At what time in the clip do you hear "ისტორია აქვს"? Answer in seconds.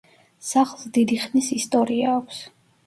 1.59-2.43